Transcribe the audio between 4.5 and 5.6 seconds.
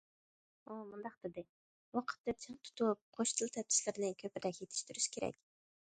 يېتىشتۈرۈش كېرەك.